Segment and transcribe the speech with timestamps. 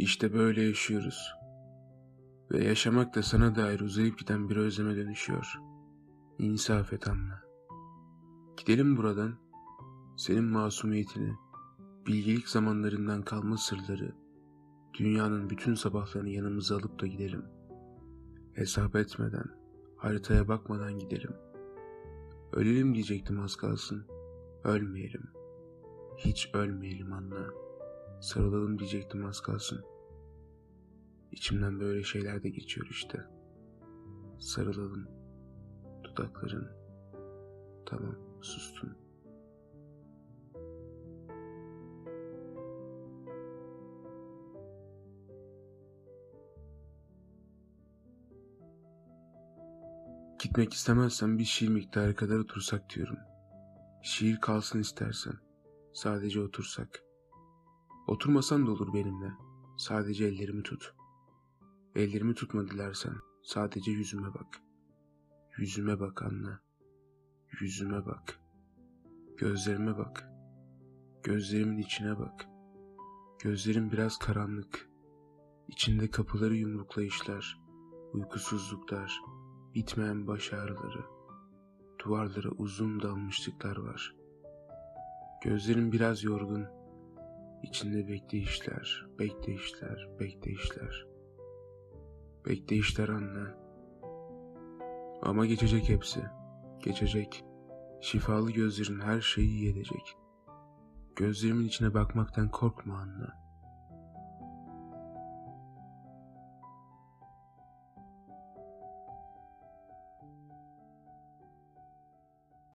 [0.00, 1.34] İşte böyle yaşıyoruz.
[2.52, 5.58] Ve yaşamak da sana dair uzayıp giden bir özleme dönüşüyor.
[6.38, 7.42] İnsaf et anla.
[8.56, 9.34] Gidelim buradan.
[10.16, 11.32] Senin masumiyetini,
[12.06, 14.14] bilgelik zamanlarından kalma sırları,
[14.98, 17.44] dünyanın bütün sabahlarını yanımıza alıp da gidelim.
[18.52, 19.46] Hesap etmeden,
[19.96, 21.32] haritaya bakmadan gidelim.
[22.52, 24.06] Ölelim diyecektim az kalsın.
[24.64, 25.24] Ölmeyelim.
[26.18, 27.69] Hiç ölmeyelim anla.
[28.20, 29.84] Sarılalım diyecektim az kalsın.
[31.32, 33.18] İçimden böyle şeyler de geçiyor işte.
[34.38, 35.08] Sarılalım.
[36.04, 36.68] Dudakların.
[37.86, 38.96] Tamam, sustun.
[50.38, 53.18] Gitmek istemezsen bir şiir miktarı kadar otursak diyorum.
[54.02, 55.34] Şiir kalsın istersen.
[55.92, 57.09] Sadece otursak.
[58.10, 59.32] Oturmasan da olur benimle.
[59.76, 60.94] Sadece ellerimi tut.
[61.94, 63.14] Ellerimi tutma dilersen.
[63.42, 64.62] Sadece yüzüme bak.
[65.58, 66.50] Yüzüme bak anne.
[67.60, 68.40] Yüzüme bak.
[69.36, 70.28] Gözlerime bak.
[71.22, 72.48] Gözlerimin içine bak.
[73.42, 74.90] Gözlerim biraz karanlık.
[75.68, 77.60] İçinde kapıları yumruklayışlar,
[78.12, 79.20] uykusuzluklar,
[79.74, 81.04] bitmeyen baş ağrıları.
[82.04, 84.16] Duvarlara uzun dalmışlıklar var.
[85.44, 86.79] Gözlerim biraz yorgun.
[87.62, 91.06] İçinde bekleyişler, bekleyişler, bekleyişler.
[92.46, 93.48] Bekleyişler anne.
[95.22, 96.20] Ama geçecek hepsi.
[96.84, 97.44] Geçecek.
[98.00, 99.84] Şifalı gözlerin her şeyi iyi.
[101.16, 103.26] Gözlerimin içine bakmaktan korkma anne.